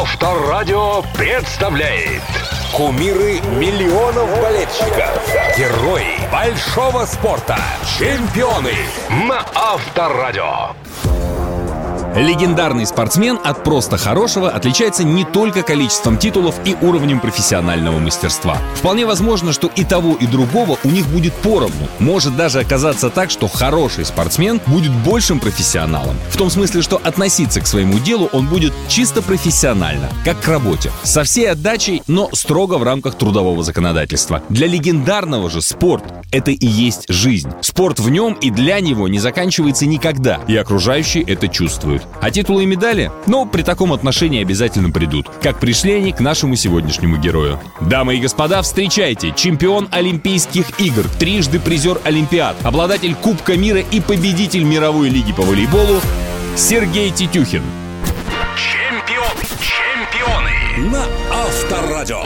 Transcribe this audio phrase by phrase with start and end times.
[0.00, 2.22] Авторадио представляет.
[2.72, 5.20] Кумиры миллионов болельщиков.
[5.56, 7.58] Герои большого спорта.
[7.98, 8.74] Чемпионы
[9.28, 10.76] на Авторадио
[12.18, 18.58] Легендарный спортсмен от просто хорошего отличается не только количеством титулов и уровнем профессионального мастерства.
[18.74, 21.86] Вполне возможно, что и того, и другого у них будет поровну.
[22.00, 26.16] Может даже оказаться так, что хороший спортсмен будет большим профессионалом.
[26.30, 30.90] В том смысле, что относиться к своему делу он будет чисто профессионально, как к работе.
[31.04, 34.42] Со всей отдачей, но строго в рамках трудового законодательства.
[34.48, 37.50] Для легендарного же спорт— это и есть жизнь.
[37.60, 42.07] Спорт в нем и для него не заканчивается никогда, и окружающие это чувствуют.
[42.20, 43.10] А титулы и медали?
[43.26, 45.28] Ну, при таком отношении обязательно придут.
[45.42, 47.60] Как пришли они к нашему сегодняшнему герою.
[47.80, 49.32] Дамы и господа, встречайте!
[49.36, 56.00] Чемпион Олимпийских игр, трижды призер Олимпиад, обладатель Кубка мира и победитель мировой лиги по волейболу
[56.56, 57.62] Сергей Титюхин.
[58.56, 62.24] Чемпион, чемпионы на Авторадио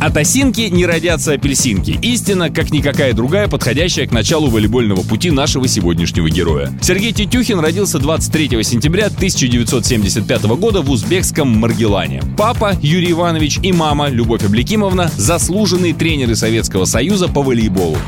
[0.00, 1.98] от осинки не родятся апельсинки.
[2.02, 6.72] Истина, как никакая другая, подходящая к началу волейбольного пути нашего сегодняшнего героя.
[6.80, 12.22] Сергей Тетюхин родился 23 сентября 1975 года в узбекском Маргелане.
[12.36, 17.98] Папа Юрий Иванович и мама Любовь Абликимовна– заслуженные тренеры Советского Союза по волейболу.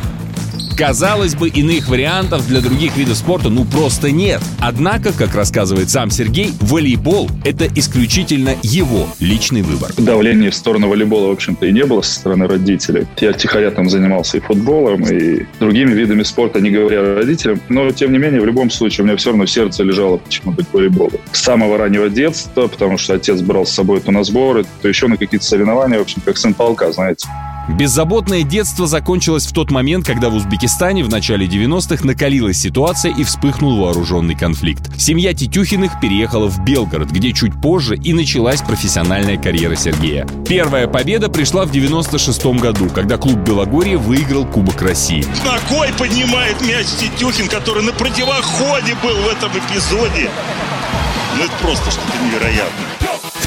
[0.83, 4.43] Казалось бы, иных вариантов для других видов спорта ну просто нет.
[4.59, 9.93] Однако, как рассказывает сам Сергей, волейбол— это исключительно его личный выбор.
[9.97, 13.07] Давления в сторону волейбола, в общем-то, и не было со стороны родителей.
[13.21, 17.61] Я тихоря там занимался и футболом, и другими видами спорта, не говоря родителям.
[17.69, 20.75] Но, тем не менее, в любом случае, у меня все равно сердце лежало почему-то к
[20.75, 21.13] волейболу.
[21.31, 25.07] С самого раннего детства, потому что отец брал с собой то на сборы, то еще
[25.07, 27.29] на какие-то соревнования, в общем, как сын полка, знаете.
[27.69, 33.23] Беззаботное детство закончилось в тот момент, когда в Узбекистане в начале 90-х накалилась ситуация и
[33.23, 34.91] вспыхнул вооруженный конфликт.
[34.99, 40.27] Семья Тетюхиных переехала в Белгород, где чуть позже и началась профессиональная карьера Сергея.
[40.49, 45.25] Первая победа пришла в 96 году, когда клуб Белогорье выиграл Кубок России.
[45.45, 50.31] Ногой поднимает мяч Тетюхин, который на противоходе был в этом эпизоде.
[51.37, 53.03] Ну это просто что-то невероятное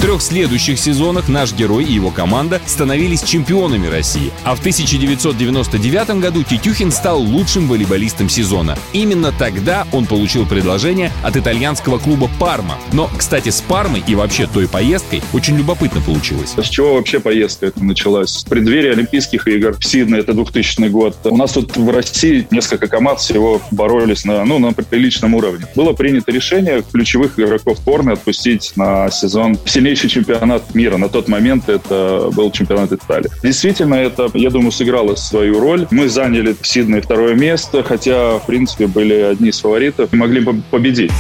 [0.05, 4.31] трех следующих сезонах наш герой и его команда становились чемпионами России.
[4.43, 8.77] А в 1999 году Титюхин стал лучшим волейболистом сезона.
[8.93, 12.77] Именно тогда он получил предложение от итальянского клуба «Парма».
[12.93, 16.53] Но, кстати, с «Пармой» и вообще той поездкой очень любопытно получилось.
[16.55, 18.29] С чего вообще поездка это началась?
[18.29, 21.17] С преддверия Олимпийских игр в Сиднey, это 2000 год.
[21.23, 25.66] У нас тут в России несколько команд всего боролись на, ну, на приличном уровне.
[25.75, 30.97] Было принято решение ключевых игроков сборной отпустить на сезон сильнейший сильнейший чемпионат мира.
[30.97, 33.29] На тот момент это был чемпионат Италии.
[33.41, 35.88] Действительно, это, я думаю, сыграло свою роль.
[35.91, 40.41] Мы заняли в Сиднey второе место, хотя, в принципе, были одни из фаворитов и могли
[40.41, 41.11] бы победить.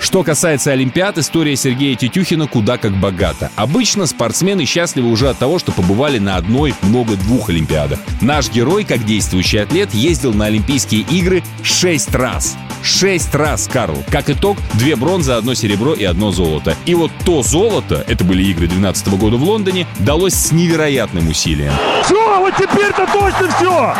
[0.00, 3.50] Что касается Олимпиад, история Сергея Тетюхина куда как богата.
[3.56, 7.98] Обычно спортсмены счастливы уже от того, что побывали на одной, много двух Олимпиадах.
[8.20, 12.56] Наш герой, как действующий атлет, ездил на Олимпийские игры шесть раз.
[12.82, 14.04] Шесть раз, Карл.
[14.10, 16.76] Как итог, две бронзы, одно серебро и одно золото.
[16.84, 21.72] И вот то золото, это были игры 12 года в Лондоне, далось с невероятным усилием.
[22.04, 23.94] Все, вот теперь-то точно все!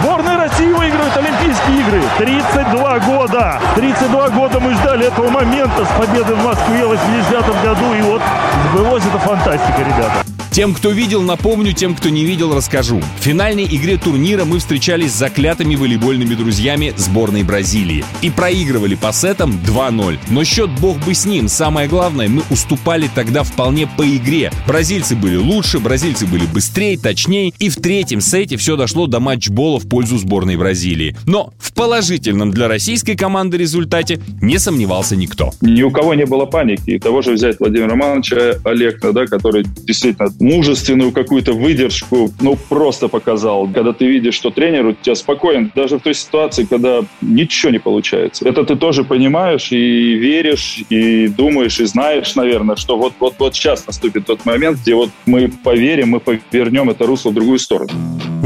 [0.00, 2.02] Сборная России выигрывает Олимпийские игры.
[2.18, 3.60] 32 года.
[3.74, 7.94] 32 года мы ждали этого момента с победой в Москве в 80 году.
[7.94, 8.22] И вот
[8.70, 10.27] сбылось это фантастика, ребята.
[10.58, 13.00] Тем, кто видел, напомню, тем, кто не видел, расскажу.
[13.20, 18.04] В финальной игре турнира мы встречались с заклятыми волейбольными друзьями сборной Бразилии.
[18.22, 20.18] И проигрывали по сетам 2-0.
[20.30, 21.46] Но счет бог бы с ним.
[21.46, 24.50] Самое главное, мы уступали тогда вполне по игре.
[24.66, 27.52] Бразильцы были лучше, бразильцы были быстрее, точнее.
[27.60, 31.16] И в третьем сете все дошло до матчбола в пользу сборной Бразилии.
[31.24, 35.52] Но в положительном для российской команды результате не сомневался никто.
[35.60, 36.90] Ни у кого не было паники.
[36.90, 43.08] И того же взять Владимира Романовича Олега, да, который действительно мужественную какую-то выдержку, ну, просто
[43.08, 43.68] показал.
[43.68, 47.78] Когда ты видишь, что тренер у тебя спокоен, даже в той ситуации, когда ничего не
[47.78, 48.48] получается.
[48.48, 54.26] Это ты тоже понимаешь и веришь, и думаешь, и знаешь, наверное, что вот-вот-вот сейчас наступит
[54.26, 57.90] тот момент, где вот мы поверим, мы повернем это русло в другую сторону.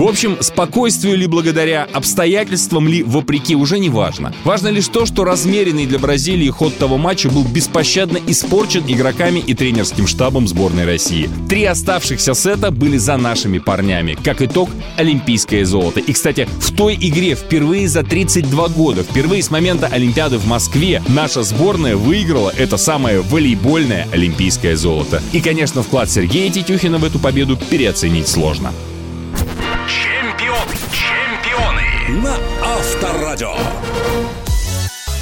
[0.02, 4.34] В общем, спокойствию ли благодаря обстоятельствам ли вопреки уже не важно.
[4.42, 9.54] Важно лишь то, что размеренный для Бразилии ход того матча был беспощадно испорчен игроками и
[9.54, 11.30] тренерским штабом сборной России.
[11.48, 14.18] Три оставшихся сета были за нашими парнями.
[14.24, 16.00] Как итог, олимпийское золото.
[16.00, 21.00] И, кстати, в той игре впервые за 32 года, впервые с момента Олимпиады в Москве,
[21.06, 25.22] наша сборная выиграла это самое волейбольное олимпийское золото.
[25.30, 28.72] И, конечно, вклад Сергея Тетюхина в эту победу переоценить сложно.
[32.12, 33.54] На Авторадио.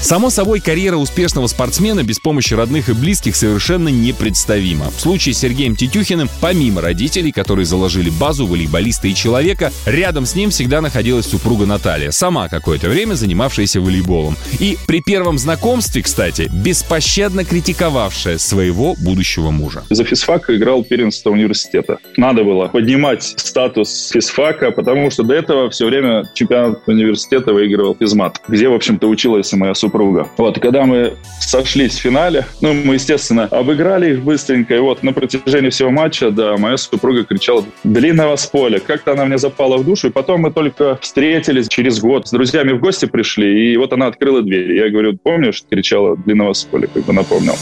[0.02, 4.90] Само собой, карьера успешного спортсмена без помощи родных и близких совершенно непредставима.
[4.90, 10.34] В случае с Сергеем Тетюхиным, помимо родителей, которые заложили базу волейболиста и человека, рядом с
[10.34, 14.36] ним всегда находилась супруга Наталья, сама какое-то время занимавшаяся волейболом.
[14.58, 19.84] И при первом знакомстве, кстати, беспощадно критиковавшая своего будущего мужа.
[19.90, 21.98] За физфак играл первенство университета.
[22.16, 28.40] Надо было поднимать статус физфака, потому что до этого все время чемпионат университета выигрывал физмат,
[28.48, 30.28] где, в общем-то, училась моя супруга.
[30.36, 35.02] Вот, и когда мы сошлись в финале, ну, мы, естественно, обыграли их быстренько, и вот
[35.02, 38.78] на протяжении всего матча, да, моя супруга кричала «Длинного с поля».
[38.78, 42.72] Как-то она мне запала в душу, и потом мы только встретились через год, с друзьями
[42.72, 44.72] в гости пришли, и вот она открыла дверь.
[44.72, 47.54] Я говорю, помнишь, кричала «Длинного с поля», как бы напомнил.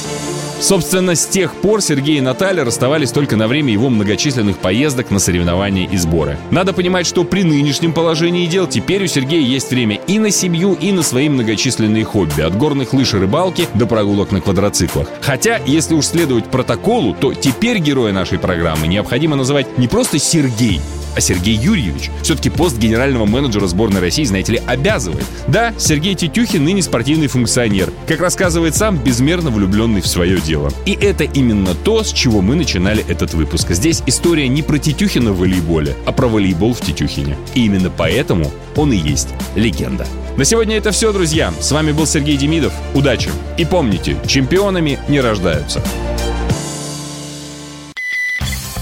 [0.60, 5.20] Собственно, с тех пор Сергей и Наталья расставались только на время его многочисленных поездок на
[5.20, 6.36] соревнования и сборы.
[6.50, 10.74] Надо понимать, что при нынешнем положении дел теперь у Сергея есть время и на семью,
[10.74, 15.08] и на свои многочисленные хобби, от горных лыж и рыбалки до прогулок на квадроциклах.
[15.20, 20.80] Хотя, если уж следовать протоколу, то теперь героя нашей программы необходимо называть не просто Сергей,
[21.18, 22.12] а Сергей Юрьевич.
[22.22, 25.24] Все-таки пост генерального менеджера сборной России, знаете ли, обязывает.
[25.48, 27.90] Да, Сергей Тетюхин ныне спортивный функционер.
[28.06, 30.70] Как рассказывает сам, безмерно влюбленный в свое дело.
[30.86, 33.70] И это именно то, с чего мы начинали этот выпуск.
[33.70, 37.36] Здесь история не про Тетюхина в волейболе, а про волейбол в Тетюхине.
[37.54, 40.06] И именно поэтому он и есть легенда.
[40.36, 41.52] На сегодня это все, друзья.
[41.58, 42.72] С вами был Сергей Демидов.
[42.94, 43.30] Удачи!
[43.56, 45.82] И помните, чемпионами не рождаются.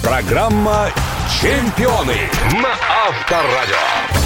[0.02, 0.90] Программа
[1.28, 2.30] «Чемпионы»
[2.60, 2.72] на
[3.08, 4.25] Авторадио.